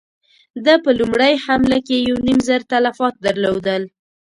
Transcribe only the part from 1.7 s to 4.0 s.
کې يو نيم زر تلفات درلودل.